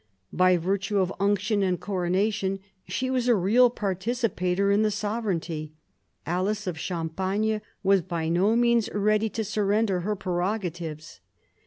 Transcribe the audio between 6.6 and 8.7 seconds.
of Champagne was by no